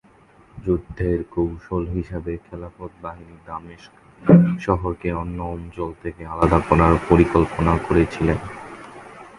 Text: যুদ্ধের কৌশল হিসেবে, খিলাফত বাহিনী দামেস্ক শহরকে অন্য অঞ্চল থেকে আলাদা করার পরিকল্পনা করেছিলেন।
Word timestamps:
যুদ্ধের 0.57 1.19
কৌশল 1.31 1.83
হিসেবে, 1.87 2.31
খিলাফত 2.37 2.91
বাহিনী 3.01 3.35
দামেস্ক 3.45 3.93
শহরকে 4.59 5.09
অন্য 5.13 5.37
অঞ্চল 5.55 5.89
থেকে 6.03 6.21
আলাদা 6.25 6.59
করার 6.69 6.95
পরিকল্পনা 7.09 7.73
করেছিলেন। 7.87 8.39